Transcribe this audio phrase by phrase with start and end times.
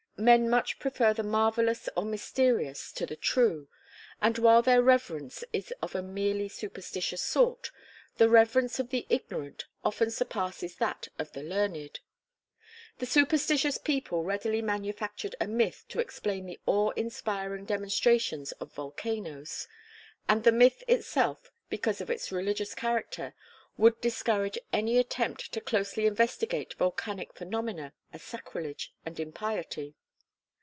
[0.17, 3.67] Men much prefer the marvellous or mysterious to the true.
[4.21, 7.71] And, while their reverence is of a merely superstitious sort,
[8.17, 12.01] the reverence of the ignorant often surpasses that of the learned.
[12.99, 19.67] A superstitious people readily manufactured a myth to explain the awe inspiring demonstrations of volcanoes;
[20.29, 23.33] and the myth itself, because of its religious character,
[23.75, 29.95] would discourage any attempt to closely investigate volcanic phenomena as sacrilege and impiety.